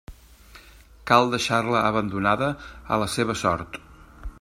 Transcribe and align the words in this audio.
Cal 1.11 1.29
deixar-la 1.35 1.83
abandonada 1.91 2.49
a 2.97 3.03
la 3.05 3.11
seua 3.19 3.39
sort. 3.47 3.83